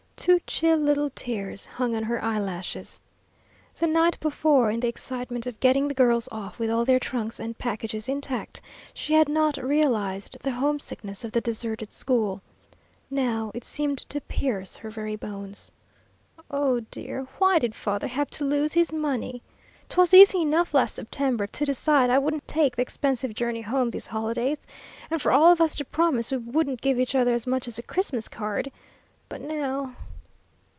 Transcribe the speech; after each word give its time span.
Two 0.17 0.39
chill 0.45 0.77
little 0.77 1.09
tears 1.15 1.65
hung 1.65 1.95
on 1.95 2.03
her 2.03 2.23
eyelashes. 2.23 2.99
The 3.79 3.87
night 3.87 4.19
before, 4.19 4.69
in 4.69 4.79
the 4.79 4.87
excitement 4.87 5.47
of 5.47 5.59
getting 5.59 5.87
the 5.87 5.95
girls 5.95 6.29
off 6.31 6.59
with 6.59 6.69
all 6.69 6.85
their 6.85 6.99
trunks 6.99 7.39
and 7.39 7.57
packages 7.57 8.07
intact, 8.07 8.61
she 8.93 9.13
had 9.15 9.27
not 9.27 9.57
realized 9.57 10.37
the 10.41 10.51
homesickness 10.51 11.23
of 11.23 11.31
the 11.31 11.41
deserted 11.41 11.89
school. 11.91 12.39
Now 13.09 13.49
it 13.55 13.63
seemed 13.65 13.97
to 14.09 14.21
pierce 14.21 14.75
her 14.75 14.91
very 14.91 15.15
bones. 15.15 15.71
"Oh, 16.51 16.81
dear, 16.91 17.25
why 17.39 17.57
did 17.57 17.73
father 17.73 18.05
have 18.05 18.29
to 18.29 18.45
lose 18.45 18.73
his 18.73 18.93
money? 18.93 19.41
'Twas 19.89 20.13
easy 20.13 20.43
enough 20.43 20.75
last 20.75 20.93
September 20.93 21.47
to 21.47 21.65
decide 21.65 22.11
I 22.11 22.19
wouldn't 22.19 22.47
take 22.47 22.75
the 22.75 22.83
expensive 22.83 23.33
journey 23.33 23.61
home 23.61 23.89
these 23.89 24.05
holidays, 24.05 24.67
and 25.09 25.19
for 25.19 25.31
all 25.31 25.51
of 25.51 25.59
us 25.59 25.73
to 25.77 25.83
promise 25.83 26.29
we 26.29 26.37
wouldn't 26.37 26.81
give 26.81 26.99
each 26.99 27.15
other 27.15 27.33
as 27.33 27.47
much 27.47 27.67
as 27.67 27.79
a 27.79 27.81
Christmas 27.81 28.27
card. 28.27 28.71
But 29.27 29.41
now!" 29.41 29.95